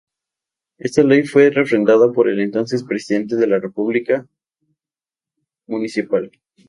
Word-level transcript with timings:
Esta 0.79 1.03
ley 1.03 1.27
fue 1.27 1.51
refrendada 1.51 2.11
por 2.11 2.27
el 2.27 2.39
entonces 2.41 2.83
Presidente 2.83 3.35
de 3.35 3.45
la 3.45 3.59
República, 3.59 4.25
Mcal. 5.67 6.31